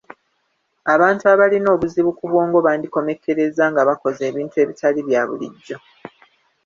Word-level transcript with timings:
Abantu 0.93 1.23
abalina 1.33 1.69
obuzibu 1.75 2.11
ku 2.17 2.23
bwongo 2.31 2.57
bandikomekkereza 2.65 3.63
nga 3.71 3.81
bakoze 3.89 4.21
ebintu 4.29 4.55
ebitali 4.63 4.99
bya 5.07 5.21
bulijjo. 5.27 5.77